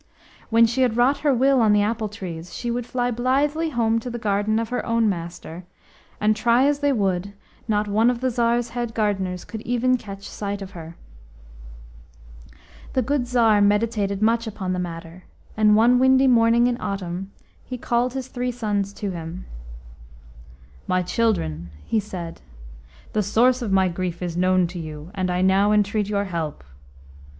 [0.49, 3.99] When she had wrought her will on the apple trees, she would fly blithely home
[3.99, 5.63] to the garden of her own master,
[6.19, 7.33] and, try as they would,
[7.67, 10.95] not one of the Tsar's head gardeners could even catch sight of her.
[12.93, 15.25] The good Tsar meditated much upon the matter,
[15.55, 17.31] and one windy morning in autumn
[17.63, 19.45] he called his three sons to him.
[20.87, 22.41] "My children," he said,
[23.13, 26.63] "the source of my grief is known to you, and now I entreat your help.